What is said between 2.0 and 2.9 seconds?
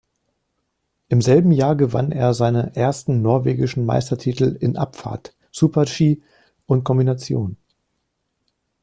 er seine